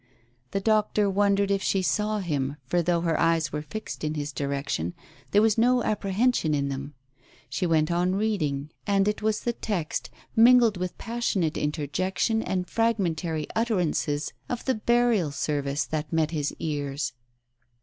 [0.49, 4.33] The doctor wondered if she saw him, for though her eyes were fixed in his
[4.33, 4.95] direction,
[5.29, 6.95] there was no apprehen sion in them.
[7.51, 13.45] She went on reading, and it was the text, mingled with passionate interjection and fragmentary
[13.55, 17.13] utterances, of the Burial Service that met his ears.